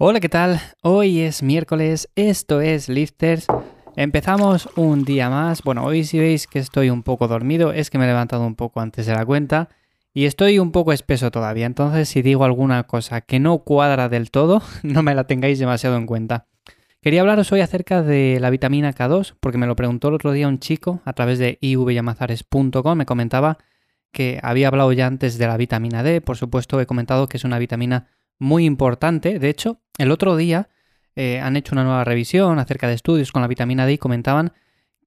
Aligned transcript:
Hola, 0.00 0.20
¿qué 0.20 0.28
tal? 0.28 0.60
Hoy 0.80 1.22
es 1.22 1.42
miércoles, 1.42 2.08
esto 2.14 2.60
es 2.60 2.88
Lifters. 2.88 3.48
Empezamos 3.96 4.68
un 4.76 5.02
día 5.02 5.28
más. 5.28 5.64
Bueno, 5.64 5.84
hoy 5.84 6.04
si 6.04 6.20
veis 6.20 6.46
que 6.46 6.60
estoy 6.60 6.88
un 6.88 7.02
poco 7.02 7.26
dormido, 7.26 7.72
es 7.72 7.90
que 7.90 7.98
me 7.98 8.04
he 8.04 8.06
levantado 8.06 8.46
un 8.46 8.54
poco 8.54 8.78
antes 8.78 9.06
de 9.06 9.14
la 9.14 9.26
cuenta 9.26 9.70
y 10.14 10.26
estoy 10.26 10.60
un 10.60 10.70
poco 10.70 10.92
espeso 10.92 11.32
todavía. 11.32 11.66
Entonces, 11.66 12.08
si 12.08 12.22
digo 12.22 12.44
alguna 12.44 12.84
cosa 12.84 13.22
que 13.22 13.40
no 13.40 13.58
cuadra 13.58 14.08
del 14.08 14.30
todo, 14.30 14.62
no 14.84 15.02
me 15.02 15.16
la 15.16 15.24
tengáis 15.24 15.58
demasiado 15.58 15.96
en 15.96 16.06
cuenta. 16.06 16.46
Quería 17.02 17.22
hablaros 17.22 17.50
hoy 17.50 17.60
acerca 17.60 18.00
de 18.04 18.38
la 18.40 18.50
vitamina 18.50 18.94
K2, 18.94 19.34
porque 19.40 19.58
me 19.58 19.66
lo 19.66 19.74
preguntó 19.74 20.10
el 20.10 20.14
otro 20.14 20.30
día 20.30 20.46
un 20.46 20.60
chico 20.60 21.00
a 21.06 21.12
través 21.12 21.40
de 21.40 21.58
ivyamazares.com. 21.60 22.96
Me 22.96 23.04
comentaba 23.04 23.58
que 24.12 24.38
había 24.44 24.68
hablado 24.68 24.92
ya 24.92 25.08
antes 25.08 25.38
de 25.38 25.48
la 25.48 25.56
vitamina 25.56 26.04
D. 26.04 26.20
Por 26.20 26.36
supuesto, 26.36 26.80
he 26.80 26.86
comentado 26.86 27.26
que 27.26 27.36
es 27.36 27.42
una 27.42 27.58
vitamina 27.58 28.06
muy 28.38 28.64
importante. 28.64 29.38
De 29.38 29.48
hecho, 29.48 29.80
el 29.98 30.10
otro 30.10 30.36
día 30.36 30.68
eh, 31.16 31.40
han 31.40 31.56
hecho 31.56 31.74
una 31.74 31.84
nueva 31.84 32.04
revisión 32.04 32.58
acerca 32.58 32.88
de 32.88 32.94
estudios 32.94 33.32
con 33.32 33.42
la 33.42 33.48
vitamina 33.48 33.86
D 33.86 33.94
y 33.94 33.98
comentaban 33.98 34.52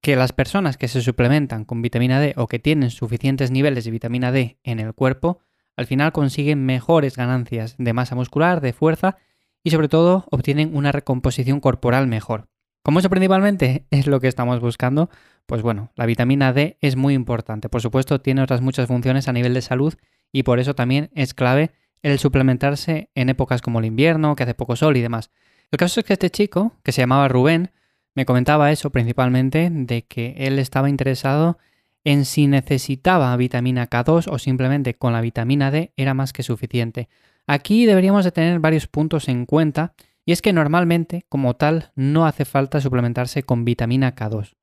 que 0.02 0.16
las 0.16 0.32
personas 0.32 0.76
que 0.76 0.88
se 0.88 1.00
suplementan 1.00 1.64
con 1.64 1.80
vitamina 1.80 2.20
D 2.20 2.34
o 2.36 2.48
que 2.48 2.58
tienen 2.58 2.90
suficientes 2.90 3.50
niveles 3.50 3.84
de 3.84 3.92
vitamina 3.92 4.32
D 4.32 4.58
en 4.64 4.80
el 4.80 4.94
cuerpo, 4.94 5.38
al 5.76 5.86
final 5.86 6.12
consiguen 6.12 6.66
mejores 6.66 7.16
ganancias 7.16 7.76
de 7.78 7.92
masa 7.92 8.14
muscular, 8.14 8.60
de 8.60 8.72
fuerza 8.72 9.16
y 9.62 9.70
sobre 9.70 9.88
todo 9.88 10.26
obtienen 10.30 10.76
una 10.76 10.92
recomposición 10.92 11.60
corporal 11.60 12.08
mejor. 12.08 12.48
Como 12.82 12.98
eso 12.98 13.08
principalmente 13.08 13.86
es 13.90 14.06
lo 14.06 14.20
que 14.20 14.28
estamos 14.28 14.60
buscando, 14.60 15.08
pues 15.46 15.62
bueno, 15.62 15.92
la 15.94 16.04
vitamina 16.04 16.52
D 16.52 16.78
es 16.80 16.96
muy 16.96 17.14
importante. 17.14 17.68
Por 17.68 17.80
supuesto, 17.80 18.20
tiene 18.20 18.42
otras 18.42 18.60
muchas 18.60 18.88
funciones 18.88 19.28
a 19.28 19.32
nivel 19.32 19.54
de 19.54 19.62
salud 19.62 19.94
y 20.32 20.42
por 20.42 20.58
eso 20.58 20.74
también 20.74 21.10
es 21.14 21.32
clave 21.32 21.70
el 22.02 22.18
suplementarse 22.18 23.10
en 23.14 23.28
épocas 23.28 23.62
como 23.62 23.78
el 23.78 23.86
invierno, 23.86 24.36
que 24.36 24.42
hace 24.42 24.54
poco 24.54 24.76
sol 24.76 24.96
y 24.96 25.00
demás. 25.02 25.30
El 25.70 25.78
caso 25.78 26.00
es 26.00 26.06
que 26.06 26.12
este 26.12 26.30
chico, 26.30 26.76
que 26.82 26.92
se 26.92 27.02
llamaba 27.02 27.28
Rubén, 27.28 27.70
me 28.14 28.26
comentaba 28.26 28.70
eso 28.72 28.90
principalmente, 28.90 29.70
de 29.70 30.02
que 30.02 30.34
él 30.36 30.58
estaba 30.58 30.90
interesado 30.90 31.58
en 32.04 32.24
si 32.24 32.46
necesitaba 32.46 33.36
vitamina 33.36 33.88
K2 33.88 34.28
o 34.30 34.38
simplemente 34.38 34.94
con 34.94 35.12
la 35.12 35.20
vitamina 35.20 35.70
D 35.70 35.92
era 35.96 36.14
más 36.14 36.32
que 36.32 36.42
suficiente. 36.42 37.08
Aquí 37.46 37.86
deberíamos 37.86 38.24
de 38.24 38.32
tener 38.32 38.60
varios 38.60 38.86
puntos 38.86 39.28
en 39.28 39.46
cuenta 39.46 39.94
y 40.24 40.32
es 40.32 40.42
que 40.42 40.52
normalmente, 40.52 41.24
como 41.28 41.54
tal, 41.54 41.90
no 41.94 42.26
hace 42.26 42.44
falta 42.44 42.80
suplementarse 42.80 43.42
con 43.42 43.64
vitamina 43.64 44.14
K2. 44.14 44.54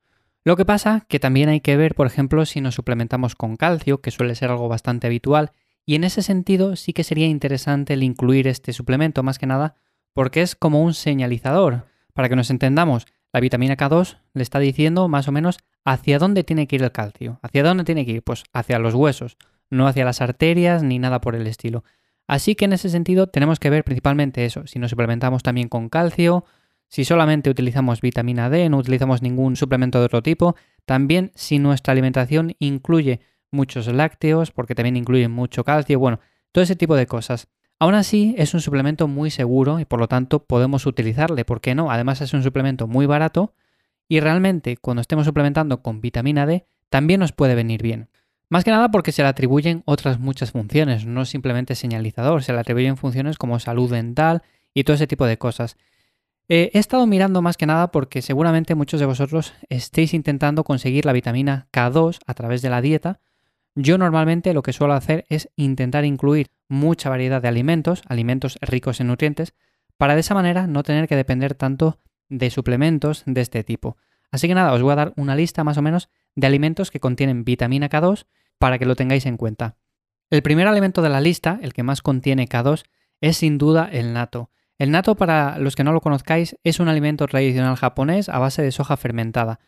Lo 0.46 0.56
que 0.56 0.66
pasa 0.66 1.06
que 1.10 1.20
también 1.20 1.50
hay 1.50 1.60
que 1.60 1.76
ver, 1.76 1.96
por 1.96 2.08
ejemplo, 2.08 2.46
si 2.46 2.62
nos 2.62 2.76
suplementamos 2.76 3.36
con 3.36 3.58
calcio, 3.58 4.00
que 4.02 4.12
suele 4.12 4.36
ser 4.36 4.52
algo 4.52 4.70
bastante 4.70 5.08
habitual, 5.08 5.52
y 5.86 5.96
en 5.96 6.04
ese 6.04 6.22
sentido 6.22 6.76
sí 6.76 6.94
que 6.94 7.04
sería 7.04 7.28
interesante 7.28 7.94
el 7.94 8.04
incluir 8.04 8.48
este 8.48 8.74
suplemento 8.74 9.24
más 9.24 9.40
que 9.40 9.48
nada 9.48 9.76
porque 10.14 10.42
es 10.42 10.56
como 10.56 10.84
un 10.84 10.94
señalizador. 10.94 11.88
Para 12.14 12.30
que 12.30 12.36
nos 12.36 12.50
entendamos, 12.50 13.08
la 13.32 13.40
vitamina 13.40 13.78
K2 13.78 14.18
le 14.34 14.44
está 14.44 14.60
diciendo 14.60 15.08
más 15.08 15.28
o 15.28 15.32
menos 15.32 15.60
hacia 15.86 16.20
dónde 16.20 16.44
tiene 16.44 16.68
que 16.68 16.76
ir 16.76 16.84
el 16.84 16.92
calcio. 16.92 17.40
¿Hacia 17.42 17.64
dónde 17.64 17.84
tiene 17.84 18.06
que 18.06 18.14
ir? 18.14 18.24
Pues 18.24 18.44
hacia 18.54 18.80
los 18.80 18.94
huesos, 18.94 19.38
no 19.70 19.88
hacia 19.88 20.06
las 20.06 20.22
arterias 20.22 20.84
ni 20.84 21.00
nada 21.00 21.22
por 21.22 21.36
el 21.36 21.48
estilo. 21.48 21.84
Así 22.28 22.56
que 22.56 22.66
en 22.66 22.74
ese 22.74 22.90
sentido 22.90 23.28
tenemos 23.28 23.60
que 23.60 23.70
ver 23.70 23.84
principalmente 23.84 24.46
eso, 24.46 24.68
si 24.68 24.78
nos 24.78 24.92
suplementamos 24.92 25.42
también 25.42 25.68
con 25.68 25.90
calcio, 25.90 26.46
si 26.88 27.06
solamente 27.06 27.50
utilizamos 27.50 28.02
vitamina 28.02 28.50
D, 28.50 28.70
no 28.70 28.78
utilizamos 28.78 29.22
ningún 29.22 29.56
suplemento 29.56 30.00
de 30.00 30.06
otro 30.06 30.22
tipo, 30.22 30.56
también 30.86 31.32
si 31.36 31.60
nuestra 31.60 31.92
alimentación 31.92 32.56
incluye 32.60 33.22
muchos 33.52 33.88
lácteos, 33.88 34.52
porque 34.52 34.76
también 34.76 34.98
incluyen 34.98 35.32
mucho 35.32 35.64
calcio, 35.64 36.00
bueno, 36.00 36.20
todo 36.52 36.64
ese 36.64 36.76
tipo 36.76 36.96
de 36.96 37.08
cosas. 37.08 37.48
Aún 37.80 37.94
así, 37.94 38.36
es 38.38 38.54
un 38.54 38.62
suplemento 38.62 39.08
muy 39.08 39.32
seguro 39.32 39.80
y 39.80 39.86
por 39.86 40.00
lo 40.00 40.08
tanto 40.08 40.44
podemos 40.44 40.86
utilizarle, 40.86 41.46
¿por 41.46 41.62
qué 41.62 41.76
no? 41.76 41.92
Además 41.92 42.20
es 42.22 42.34
un 42.34 42.44
suplemento 42.44 42.88
muy 42.88 43.06
barato 43.06 43.54
y 44.10 44.20
realmente 44.20 44.76
cuando 44.76 45.02
estemos 45.02 45.26
suplementando 45.26 45.82
con 45.82 46.02
vitamina 46.02 46.46
D 46.46 46.66
también 46.90 47.22
nos 47.22 47.32
puede 47.32 47.56
venir 47.56 47.82
bien. 47.82 48.10
Más 48.50 48.64
que 48.64 48.72
nada 48.72 48.90
porque 48.90 49.12
se 49.12 49.22
le 49.22 49.30
atribuyen 49.30 49.84
otras 49.86 50.20
muchas 50.20 50.52
funciones, 50.52 51.06
no 51.06 51.24
simplemente 51.24 51.76
señalizador, 51.76 52.44
se 52.44 52.52
le 52.52 52.60
atribuyen 52.60 52.98
funciones 52.98 53.38
como 53.38 53.60
salud 53.60 53.92
dental 53.92 54.42
y 54.74 54.84
todo 54.84 54.96
ese 54.96 55.08
tipo 55.08 55.26
de 55.26 55.38
cosas. 55.38 55.78
Eh, 56.50 56.72
he 56.74 56.80
estado 56.80 57.06
mirando 57.06 57.44
más 57.44 57.58
que 57.58 57.68
nada 57.68 57.92
porque 57.92 58.24
seguramente 58.24 58.74
muchos 58.74 59.00
de 59.00 59.06
vosotros 59.06 59.54
estéis 59.70 60.16
intentando 60.16 60.64
conseguir 60.64 61.06
la 61.06 61.14
vitamina 61.14 61.68
K2 61.72 62.20
a 62.26 62.34
través 62.34 62.64
de 62.64 62.72
la 62.72 62.82
dieta 62.82 63.20
yo 63.76 63.98
normalmente 63.98 64.54
lo 64.54 64.64
que 64.64 64.74
suelo 64.74 64.94
hacer 64.94 65.26
es 65.30 65.50
intentar 65.56 66.06
incluir 66.06 66.52
mucha 66.68 67.10
variedad 67.10 67.42
de 67.42 67.48
alimentos, 67.48 68.02
alimentos 68.08 68.58
ricos 68.62 69.00
en 69.00 69.08
nutrientes, 69.08 69.54
para 69.98 70.16
de 70.16 70.22
esa 70.22 70.34
manera 70.34 70.68
no 70.68 70.84
tener 70.84 71.08
que 71.08 71.16
depender 71.16 71.56
tanto 71.56 72.00
de 72.30 72.50
suplementos 72.50 73.24
de 73.26 73.42
este 73.42 73.64
tipo. 73.64 73.98
Así 74.32 74.48
que 74.48 74.56
nada, 74.56 74.74
os 74.74 74.82
voy 74.82 74.94
a 74.94 74.98
dar 74.98 75.14
una 75.18 75.36
lista 75.36 75.64
más 75.64 75.78
o 75.78 75.82
menos 75.82 76.10
de 76.36 76.48
alimentos 76.48 76.92
que 76.92 77.00
contienen 77.00 77.44
vitamina 77.44 77.90
K2 77.90 78.26
para 78.58 78.78
que 78.78 78.86
lo 78.86 78.96
tengáis 78.96 79.26
en 79.26 79.38
cuenta. 79.38 79.76
El 80.30 80.44
primer 80.44 80.68
alimento 80.68 81.02
de 81.02 81.10
la 81.10 81.22
lista, 81.22 81.60
el 81.62 81.74
que 81.74 81.84
más 81.84 82.02
contiene 82.02 82.48
K2, 82.48 82.84
es 83.22 83.38
sin 83.38 83.58
duda 83.58 83.90
el 83.92 84.14
nato. 84.14 84.52
El 84.78 84.92
nato, 84.92 85.16
para 85.16 85.58
los 85.58 85.76
que 85.76 85.84
no 85.84 85.92
lo 85.92 86.02
conozcáis, 86.02 86.56
es 86.64 86.80
un 86.80 86.88
alimento 86.88 87.28
tradicional 87.28 87.76
japonés 87.76 88.30
a 88.30 88.40
base 88.40 88.62
de 88.62 88.72
soja 88.72 88.96
fermentada. 88.96 89.60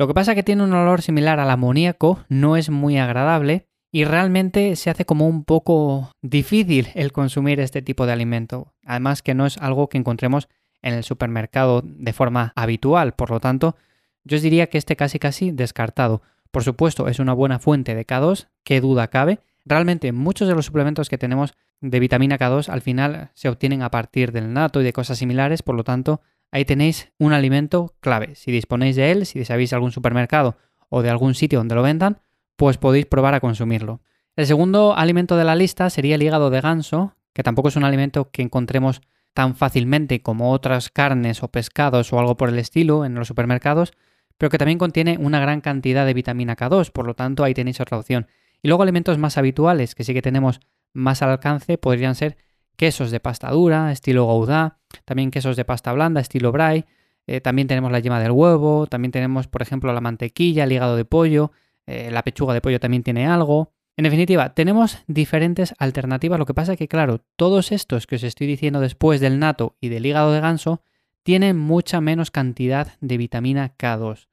Lo 0.00 0.08
que 0.08 0.14
pasa 0.14 0.32
es 0.32 0.36
que 0.36 0.42
tiene 0.42 0.64
un 0.64 0.72
olor 0.72 1.02
similar 1.02 1.40
al 1.40 1.50
amoníaco, 1.50 2.24
no 2.30 2.56
es 2.56 2.70
muy 2.70 2.96
agradable 2.96 3.66
y 3.92 4.04
realmente 4.04 4.74
se 4.76 4.88
hace 4.88 5.04
como 5.04 5.28
un 5.28 5.44
poco 5.44 6.10
difícil 6.22 6.88
el 6.94 7.12
consumir 7.12 7.60
este 7.60 7.82
tipo 7.82 8.06
de 8.06 8.12
alimento. 8.12 8.72
Además 8.86 9.20
que 9.20 9.34
no 9.34 9.44
es 9.44 9.58
algo 9.58 9.90
que 9.90 9.98
encontremos 9.98 10.48
en 10.80 10.94
el 10.94 11.04
supermercado 11.04 11.82
de 11.84 12.14
forma 12.14 12.54
habitual, 12.56 13.12
por 13.12 13.28
lo 13.28 13.40
tanto, 13.40 13.76
yo 14.24 14.38
os 14.38 14.42
diría 14.42 14.68
que 14.68 14.78
este 14.78 14.96
casi 14.96 15.18
casi 15.18 15.50
descartado. 15.50 16.22
Por 16.50 16.64
supuesto, 16.64 17.06
es 17.06 17.18
una 17.18 17.34
buena 17.34 17.58
fuente 17.58 17.94
de 17.94 18.06
K2, 18.06 18.48
qué 18.64 18.80
duda 18.80 19.08
cabe. 19.08 19.40
Realmente 19.66 20.12
muchos 20.12 20.48
de 20.48 20.54
los 20.54 20.64
suplementos 20.64 21.10
que 21.10 21.18
tenemos 21.18 21.52
de 21.82 22.00
vitamina 22.00 22.38
K2 22.38 22.70
al 22.70 22.80
final 22.80 23.32
se 23.34 23.50
obtienen 23.50 23.82
a 23.82 23.90
partir 23.90 24.32
del 24.32 24.54
nato 24.54 24.80
y 24.80 24.84
de 24.84 24.94
cosas 24.94 25.18
similares, 25.18 25.62
por 25.62 25.74
lo 25.74 25.84
tanto, 25.84 26.22
ahí 26.50 26.64
tenéis 26.64 27.12
un 27.18 27.32
alimento 27.32 27.94
clave. 28.00 28.34
Si 28.34 28.50
disponéis 28.52 28.96
de 28.96 29.10
él, 29.10 29.26
si 29.26 29.44
sabéis 29.44 29.72
algún 29.72 29.92
supermercado 29.92 30.56
o 30.88 31.02
de 31.02 31.10
algún 31.10 31.34
sitio 31.34 31.58
donde 31.58 31.74
lo 31.74 31.82
vendan, 31.82 32.20
pues 32.56 32.76
podéis 32.76 33.06
probar 33.06 33.34
a 33.34 33.40
consumirlo. 33.40 34.00
El 34.36 34.46
segundo 34.46 34.96
alimento 34.96 35.36
de 35.36 35.44
la 35.44 35.56
lista 35.56 35.90
sería 35.90 36.14
el 36.14 36.22
hígado 36.22 36.50
de 36.50 36.60
ganso, 36.60 37.14
que 37.32 37.42
tampoco 37.42 37.68
es 37.68 37.76
un 37.76 37.84
alimento 37.84 38.30
que 38.30 38.42
encontremos 38.42 39.00
tan 39.34 39.54
fácilmente 39.54 40.22
como 40.22 40.52
otras 40.52 40.90
carnes 40.90 41.42
o 41.42 41.48
pescados 41.48 42.12
o 42.12 42.18
algo 42.18 42.36
por 42.36 42.48
el 42.48 42.58
estilo 42.58 43.04
en 43.04 43.14
los 43.14 43.28
supermercados, 43.28 43.92
pero 44.38 44.50
que 44.50 44.58
también 44.58 44.78
contiene 44.78 45.18
una 45.18 45.40
gran 45.40 45.60
cantidad 45.60 46.06
de 46.06 46.14
vitamina 46.14 46.56
K2, 46.56 46.90
por 46.90 47.06
lo 47.06 47.14
tanto 47.14 47.44
ahí 47.44 47.54
tenéis 47.54 47.80
otra 47.80 47.98
opción. 47.98 48.26
Y 48.62 48.68
luego 48.68 48.82
alimentos 48.82 49.18
más 49.18 49.38
habituales 49.38 49.94
que 49.94 50.04
sí 50.04 50.14
que 50.14 50.22
tenemos 50.22 50.60
más 50.92 51.22
al 51.22 51.30
alcance 51.30 51.78
podrían 51.78 52.14
ser 52.14 52.36
quesos 52.80 53.10
de 53.10 53.20
pasta 53.20 53.50
dura, 53.50 53.92
estilo 53.92 54.24
Gouda, 54.24 54.78
también 55.04 55.30
quesos 55.30 55.54
de 55.54 55.66
pasta 55.66 55.92
blanda, 55.92 56.22
estilo 56.22 56.50
Bray, 56.50 56.86
eh, 57.26 57.42
también 57.42 57.68
tenemos 57.68 57.92
la 57.92 57.98
yema 57.98 58.18
del 58.18 58.30
huevo, 58.30 58.86
también 58.86 59.12
tenemos, 59.12 59.48
por 59.48 59.60
ejemplo, 59.60 59.92
la 59.92 60.00
mantequilla, 60.00 60.64
el 60.64 60.72
hígado 60.72 60.96
de 60.96 61.04
pollo, 61.04 61.52
eh, 61.86 62.10
la 62.10 62.22
pechuga 62.22 62.54
de 62.54 62.62
pollo 62.62 62.80
también 62.80 63.02
tiene 63.02 63.26
algo. 63.26 63.74
En 63.98 64.04
definitiva, 64.04 64.54
tenemos 64.54 64.96
diferentes 65.08 65.74
alternativas. 65.76 66.38
Lo 66.38 66.46
que 66.46 66.54
pasa 66.54 66.74
que, 66.74 66.88
claro, 66.88 67.22
todos 67.36 67.70
estos 67.70 68.06
que 68.06 68.16
os 68.16 68.22
estoy 68.22 68.46
diciendo 68.46 68.80
después 68.80 69.20
del 69.20 69.38
nato 69.38 69.76
y 69.78 69.90
del 69.90 70.06
hígado 70.06 70.32
de 70.32 70.40
ganso 70.40 70.80
tienen 71.22 71.58
mucha 71.58 72.00
menos 72.00 72.30
cantidad 72.30 72.94
de 73.02 73.18
vitamina 73.18 73.74
K2. 73.76 74.28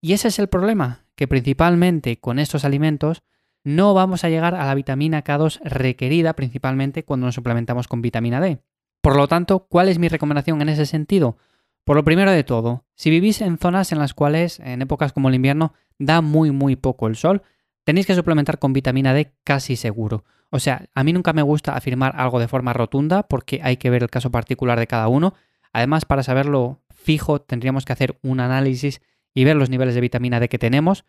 Y 0.00 0.14
ese 0.14 0.28
es 0.28 0.38
el 0.38 0.48
problema, 0.48 1.04
que 1.16 1.28
principalmente 1.28 2.18
con 2.18 2.38
estos 2.38 2.64
alimentos 2.64 3.24
no 3.64 3.94
vamos 3.94 4.24
a 4.24 4.28
llegar 4.28 4.54
a 4.54 4.66
la 4.66 4.74
vitamina 4.74 5.22
K2 5.22 5.60
requerida 5.64 6.34
principalmente 6.34 7.04
cuando 7.04 7.26
nos 7.26 7.34
suplementamos 7.34 7.88
con 7.88 8.02
vitamina 8.02 8.40
D. 8.40 8.58
Por 9.00 9.16
lo 9.16 9.28
tanto, 9.28 9.66
¿cuál 9.68 9.88
es 9.88 9.98
mi 9.98 10.08
recomendación 10.08 10.60
en 10.62 10.68
ese 10.68 10.86
sentido? 10.86 11.36
Por 11.84 11.96
lo 11.96 12.04
primero 12.04 12.30
de 12.30 12.44
todo, 12.44 12.84
si 12.94 13.10
vivís 13.10 13.40
en 13.40 13.58
zonas 13.58 13.92
en 13.92 13.98
las 13.98 14.14
cuales 14.14 14.60
en 14.60 14.82
épocas 14.82 15.12
como 15.12 15.28
el 15.28 15.34
invierno 15.34 15.72
da 15.98 16.20
muy 16.20 16.50
muy 16.50 16.76
poco 16.76 17.06
el 17.06 17.16
sol, 17.16 17.42
tenéis 17.84 18.06
que 18.06 18.14
suplementar 18.14 18.58
con 18.58 18.72
vitamina 18.72 19.14
D 19.14 19.32
casi 19.44 19.76
seguro. 19.76 20.24
O 20.50 20.58
sea, 20.58 20.86
a 20.94 21.04
mí 21.04 21.12
nunca 21.12 21.32
me 21.32 21.42
gusta 21.42 21.76
afirmar 21.76 22.14
algo 22.16 22.40
de 22.40 22.48
forma 22.48 22.72
rotunda 22.72 23.22
porque 23.22 23.60
hay 23.62 23.76
que 23.76 23.90
ver 23.90 24.02
el 24.02 24.10
caso 24.10 24.30
particular 24.30 24.78
de 24.78 24.86
cada 24.86 25.08
uno. 25.08 25.34
Además, 25.72 26.04
para 26.04 26.22
saberlo 26.22 26.80
fijo, 26.90 27.40
tendríamos 27.40 27.84
que 27.84 27.92
hacer 27.92 28.18
un 28.22 28.40
análisis 28.40 29.00
y 29.32 29.44
ver 29.44 29.56
los 29.56 29.70
niveles 29.70 29.94
de 29.94 30.00
vitamina 30.00 30.40
D 30.40 30.48
que 30.48 30.58
tenemos. 30.58 31.04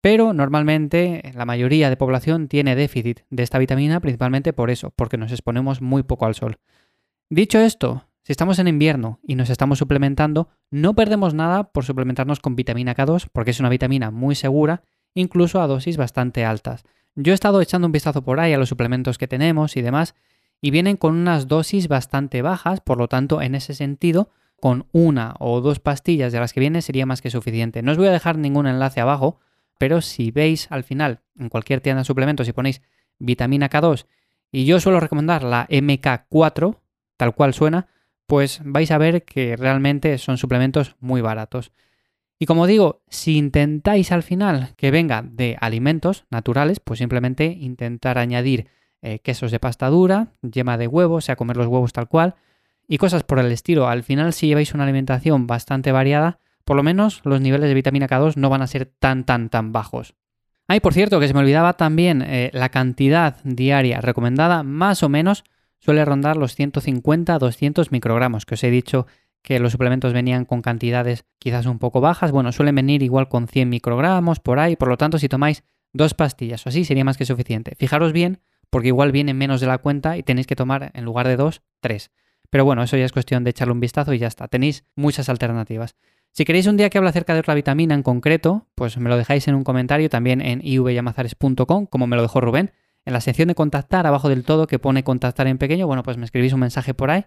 Pero 0.00 0.32
normalmente 0.32 1.22
la 1.34 1.44
mayoría 1.44 1.90
de 1.90 1.96
población 1.96 2.48
tiene 2.48 2.74
déficit 2.74 3.20
de 3.28 3.42
esta 3.42 3.58
vitamina 3.58 4.00
principalmente 4.00 4.52
por 4.52 4.70
eso, 4.70 4.92
porque 4.96 5.18
nos 5.18 5.32
exponemos 5.32 5.82
muy 5.82 6.02
poco 6.02 6.26
al 6.26 6.34
sol. 6.34 6.58
Dicho 7.28 7.58
esto, 7.58 8.06
si 8.22 8.32
estamos 8.32 8.58
en 8.58 8.68
invierno 8.68 9.20
y 9.22 9.34
nos 9.34 9.50
estamos 9.50 9.78
suplementando, 9.78 10.48
no 10.70 10.94
perdemos 10.94 11.34
nada 11.34 11.64
por 11.72 11.84
suplementarnos 11.84 12.40
con 12.40 12.56
vitamina 12.56 12.94
K2 12.94 13.28
porque 13.32 13.50
es 13.50 13.60
una 13.60 13.68
vitamina 13.68 14.10
muy 14.10 14.34
segura, 14.34 14.82
incluso 15.14 15.60
a 15.60 15.66
dosis 15.66 15.96
bastante 15.96 16.44
altas. 16.44 16.84
Yo 17.14 17.32
he 17.32 17.34
estado 17.34 17.60
echando 17.60 17.86
un 17.86 17.92
vistazo 17.92 18.22
por 18.22 18.40
ahí 18.40 18.52
a 18.52 18.58
los 18.58 18.68
suplementos 18.68 19.18
que 19.18 19.28
tenemos 19.28 19.76
y 19.76 19.82
demás, 19.82 20.14
y 20.62 20.70
vienen 20.70 20.96
con 20.96 21.14
unas 21.14 21.48
dosis 21.48 21.88
bastante 21.88 22.42
bajas, 22.42 22.80
por 22.80 22.98
lo 22.98 23.08
tanto, 23.08 23.40
en 23.42 23.54
ese 23.54 23.74
sentido, 23.74 24.30
con 24.60 24.86
una 24.92 25.34
o 25.38 25.60
dos 25.60 25.80
pastillas 25.80 26.32
de 26.32 26.40
las 26.40 26.52
que 26.52 26.60
viene 26.60 26.82
sería 26.82 27.06
más 27.06 27.22
que 27.22 27.30
suficiente. 27.30 27.82
No 27.82 27.92
os 27.92 27.98
voy 27.98 28.08
a 28.08 28.12
dejar 28.12 28.36
ningún 28.36 28.66
enlace 28.66 29.00
abajo, 29.00 29.40
pero 29.80 30.02
si 30.02 30.30
veis 30.30 30.70
al 30.70 30.84
final 30.84 31.22
en 31.38 31.48
cualquier 31.48 31.80
tienda 31.80 32.02
de 32.02 32.04
suplementos 32.04 32.46
y 32.46 32.52
ponéis 32.52 32.82
vitamina 33.18 33.70
K2 33.70 34.04
y 34.52 34.66
yo 34.66 34.78
suelo 34.78 35.00
recomendar 35.00 35.42
la 35.42 35.66
MK4, 35.68 36.76
tal 37.16 37.34
cual 37.34 37.54
suena, 37.54 37.88
pues 38.26 38.60
vais 38.62 38.90
a 38.90 38.98
ver 38.98 39.24
que 39.24 39.56
realmente 39.56 40.18
son 40.18 40.36
suplementos 40.36 40.96
muy 41.00 41.22
baratos. 41.22 41.72
Y 42.38 42.44
como 42.44 42.66
digo, 42.66 43.00
si 43.08 43.38
intentáis 43.38 44.12
al 44.12 44.22
final 44.22 44.74
que 44.76 44.90
venga 44.90 45.22
de 45.22 45.56
alimentos 45.58 46.26
naturales, 46.28 46.78
pues 46.78 46.98
simplemente 46.98 47.46
intentar 47.46 48.18
añadir 48.18 48.68
eh, 49.00 49.20
quesos 49.20 49.50
de 49.50 49.60
pasta 49.60 49.88
dura, 49.88 50.34
yema 50.42 50.76
de 50.76 50.88
huevo, 50.88 51.14
o 51.14 51.20
sea, 51.22 51.36
comer 51.36 51.56
los 51.56 51.68
huevos 51.68 51.94
tal 51.94 52.06
cual, 52.06 52.34
y 52.86 52.98
cosas 52.98 53.24
por 53.24 53.38
el 53.38 53.50
estilo. 53.50 53.88
Al 53.88 54.02
final, 54.02 54.34
si 54.34 54.46
lleváis 54.46 54.74
una 54.74 54.84
alimentación 54.84 55.46
bastante 55.46 55.90
variada, 55.90 56.38
por 56.70 56.76
lo 56.76 56.84
menos 56.84 57.20
los 57.24 57.40
niveles 57.40 57.68
de 57.68 57.74
vitamina 57.74 58.06
K2 58.06 58.36
no 58.36 58.48
van 58.48 58.62
a 58.62 58.68
ser 58.68 58.86
tan, 58.86 59.24
tan, 59.24 59.48
tan 59.48 59.72
bajos. 59.72 60.14
Ay, 60.68 60.78
por 60.78 60.94
cierto, 60.94 61.18
que 61.18 61.26
se 61.26 61.34
me 61.34 61.40
olvidaba 61.40 61.72
también, 61.72 62.22
eh, 62.22 62.50
la 62.52 62.68
cantidad 62.68 63.38
diaria 63.42 64.00
recomendada 64.00 64.62
más 64.62 65.02
o 65.02 65.08
menos 65.08 65.42
suele 65.80 66.04
rondar 66.04 66.36
los 66.36 66.56
150-200 66.56 67.88
microgramos, 67.90 68.46
que 68.46 68.54
os 68.54 68.62
he 68.62 68.70
dicho 68.70 69.08
que 69.42 69.58
los 69.58 69.72
suplementos 69.72 70.12
venían 70.12 70.44
con 70.44 70.62
cantidades 70.62 71.24
quizás 71.40 71.66
un 71.66 71.80
poco 71.80 72.00
bajas, 72.00 72.30
bueno, 72.30 72.52
suelen 72.52 72.76
venir 72.76 73.02
igual 73.02 73.28
con 73.28 73.48
100 73.48 73.68
microgramos 73.68 74.38
por 74.38 74.60
ahí, 74.60 74.76
por 74.76 74.90
lo 74.90 74.96
tanto 74.96 75.18
si 75.18 75.28
tomáis 75.28 75.64
dos 75.92 76.14
pastillas 76.14 76.64
o 76.66 76.68
así 76.68 76.84
sería 76.84 77.04
más 77.04 77.16
que 77.16 77.26
suficiente. 77.26 77.74
Fijaros 77.74 78.12
bien, 78.12 78.38
porque 78.70 78.86
igual 78.86 79.10
viene 79.10 79.34
menos 79.34 79.60
de 79.60 79.66
la 79.66 79.78
cuenta 79.78 80.16
y 80.18 80.22
tenéis 80.22 80.46
que 80.46 80.54
tomar 80.54 80.92
en 80.94 81.04
lugar 81.04 81.26
de 81.26 81.34
dos, 81.34 81.62
tres. 81.80 82.12
Pero 82.48 82.64
bueno, 82.64 82.84
eso 82.84 82.96
ya 82.96 83.06
es 83.06 83.12
cuestión 83.12 83.42
de 83.42 83.50
echarle 83.50 83.72
un 83.72 83.80
vistazo 83.80 84.12
y 84.12 84.18
ya 84.18 84.28
está. 84.28 84.46
Tenéis 84.46 84.84
muchas 84.94 85.28
alternativas. 85.28 85.96
Si 86.32 86.44
queréis 86.44 86.66
un 86.66 86.76
día 86.76 86.90
que 86.90 86.98
hable 86.98 87.10
acerca 87.10 87.34
de 87.34 87.40
otra 87.40 87.54
vitamina 87.54 87.94
en 87.94 88.02
concreto, 88.02 88.68
pues 88.74 88.96
me 88.98 89.08
lo 89.08 89.16
dejáis 89.16 89.48
en 89.48 89.56
un 89.56 89.64
comentario 89.64 90.08
también 90.08 90.40
en 90.40 90.60
ivyamazares.com, 90.62 91.86
como 91.86 92.06
me 92.06 92.16
lo 92.16 92.22
dejó 92.22 92.40
Rubén. 92.40 92.72
En 93.04 93.12
la 93.12 93.20
sección 93.20 93.48
de 93.48 93.54
contactar, 93.54 94.06
abajo 94.06 94.28
del 94.28 94.44
todo, 94.44 94.66
que 94.66 94.78
pone 94.78 95.02
contactar 95.02 95.46
en 95.48 95.58
pequeño, 95.58 95.86
bueno, 95.86 96.02
pues 96.02 96.16
me 96.18 96.24
escribís 96.24 96.52
un 96.52 96.60
mensaje 96.60 96.94
por 96.94 97.10
ahí 97.10 97.24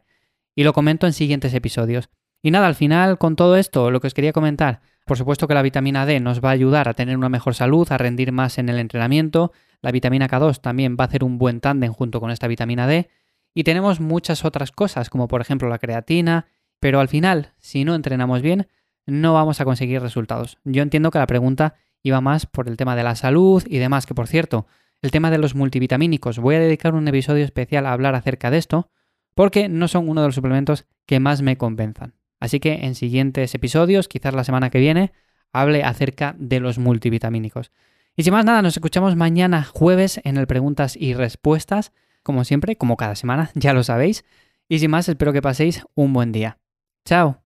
y 0.55 0.63
lo 0.63 0.73
comento 0.73 1.07
en 1.07 1.13
siguientes 1.13 1.53
episodios. 1.53 2.09
Y 2.41 2.51
nada, 2.51 2.67
al 2.67 2.75
final 2.75 3.17
con 3.17 3.35
todo 3.35 3.57
esto, 3.57 3.91
lo 3.91 3.99
que 3.99 4.07
os 4.07 4.13
quería 4.13 4.33
comentar, 4.33 4.81
por 5.05 5.17
supuesto 5.17 5.47
que 5.47 5.53
la 5.53 5.61
vitamina 5.61 6.05
D 6.05 6.19
nos 6.19 6.41
va 6.41 6.49
a 6.49 6.53
ayudar 6.53 6.87
a 6.87 6.93
tener 6.93 7.17
una 7.17 7.29
mejor 7.29 7.55
salud, 7.55 7.87
a 7.91 7.97
rendir 7.97 8.31
más 8.31 8.57
en 8.57 8.69
el 8.69 8.79
entrenamiento, 8.79 9.51
la 9.81 9.91
vitamina 9.91 10.29
K2 10.29 10.61
también 10.61 10.95
va 10.97 11.05
a 11.05 11.07
hacer 11.07 11.23
un 11.23 11.37
buen 11.37 11.59
tándem 11.59 11.91
junto 11.91 12.19
con 12.19 12.31
esta 12.31 12.47
vitamina 12.47 12.87
D, 12.87 13.09
y 13.53 13.63
tenemos 13.63 13.99
muchas 13.99 14.45
otras 14.45 14.71
cosas, 14.71 15.09
como 15.09 15.27
por 15.27 15.41
ejemplo 15.41 15.69
la 15.69 15.79
creatina, 15.79 16.47
pero 16.79 16.99
al 16.99 17.07
final, 17.07 17.53
si 17.59 17.85
no 17.85 17.95
entrenamos 17.95 18.41
bien, 18.41 18.67
no 19.05 19.33
vamos 19.33 19.61
a 19.61 19.65
conseguir 19.65 20.01
resultados. 20.01 20.57
Yo 20.63 20.81
entiendo 20.81 21.11
que 21.11 21.19
la 21.19 21.27
pregunta 21.27 21.75
iba 22.03 22.21
más 22.21 22.45
por 22.45 22.67
el 22.67 22.77
tema 22.77 22.95
de 22.95 23.03
la 23.03 23.15
salud 23.15 23.63
y 23.67 23.77
demás, 23.77 24.05
que 24.05 24.13
por 24.13 24.27
cierto, 24.27 24.67
el 25.01 25.11
tema 25.11 25.31
de 25.31 25.37
los 25.37 25.55
multivitamínicos, 25.55 26.39
voy 26.39 26.55
a 26.55 26.59
dedicar 26.59 26.93
un 26.95 27.07
episodio 27.07 27.43
especial 27.43 27.85
a 27.85 27.93
hablar 27.93 28.15
acerca 28.15 28.51
de 28.51 28.57
esto, 28.57 28.89
porque 29.35 29.67
no 29.69 29.87
son 29.87 30.07
uno 30.07 30.21
de 30.21 30.27
los 30.27 30.35
suplementos 30.35 30.85
que 31.05 31.19
más 31.19 31.41
me 31.41 31.57
convenzan. 31.57 32.15
Así 32.39 32.59
que 32.59 32.85
en 32.85 32.95
siguientes 32.95 33.55
episodios, 33.55 34.07
quizás 34.07 34.33
la 34.33 34.43
semana 34.43 34.69
que 34.69 34.79
viene, 34.79 35.11
hable 35.51 35.83
acerca 35.83 36.35
de 36.37 36.59
los 36.59 36.77
multivitamínicos. 36.77 37.71
Y 38.15 38.23
sin 38.23 38.33
más 38.33 38.45
nada, 38.45 38.61
nos 38.61 38.75
escuchamos 38.75 39.15
mañana 39.15 39.63
jueves 39.63 40.21
en 40.23 40.37
el 40.37 40.47
Preguntas 40.47 40.95
y 40.95 41.13
Respuestas, 41.13 41.93
como 42.21 42.43
siempre, 42.43 42.75
como 42.75 42.97
cada 42.97 43.15
semana, 43.15 43.51
ya 43.55 43.73
lo 43.73 43.83
sabéis. 43.83 44.23
Y 44.67 44.79
sin 44.79 44.91
más, 44.91 45.09
espero 45.09 45.33
que 45.33 45.41
paséis 45.41 45.83
un 45.95 46.13
buen 46.13 46.31
día. 46.31 46.59
Chao. 47.05 47.42